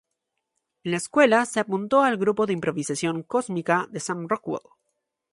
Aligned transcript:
En 0.83 0.89
la 0.93 0.97
escuela, 0.97 1.45
se 1.45 1.59
apuntó 1.59 2.01
al 2.01 2.17
grupo 2.17 2.47
de 2.47 2.53
improvisación 2.53 3.21
cómica 3.21 3.85
con 3.91 3.99
Sam 3.99 4.27
Rockwell. 4.27 4.63